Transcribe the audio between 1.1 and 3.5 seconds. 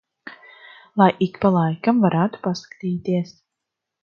ik pa laikam varētu paskatīties.